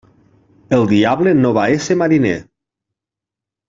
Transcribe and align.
El 0.77 0.85
diable 0.93 1.35
no 1.43 1.53
va 1.59 1.69
esser 1.77 2.01
mariner. 2.05 2.37